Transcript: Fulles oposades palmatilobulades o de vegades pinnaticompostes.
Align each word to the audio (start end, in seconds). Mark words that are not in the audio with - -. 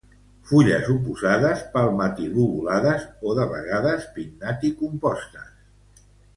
Fulles 0.51 0.87
oposades 0.93 1.61
palmatilobulades 1.75 3.05
o 3.33 3.37
de 3.43 3.47
vegades 3.53 4.11
pinnaticompostes. 4.19 6.05